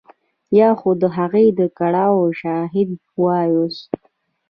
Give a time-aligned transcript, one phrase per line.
[0.57, 2.89] یا هم د هغه د کړاو شاهد
[3.23, 3.83] واوسو.